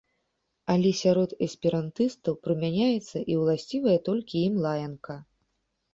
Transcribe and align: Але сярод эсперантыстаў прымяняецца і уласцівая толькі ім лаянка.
Але 0.75 0.89
сярод 1.01 1.35
эсперантыстаў 1.47 2.33
прымяняецца 2.47 3.17
і 3.35 3.39
уласцівая 3.43 3.97
толькі 4.11 4.45
ім 4.51 4.55
лаянка. 4.65 5.15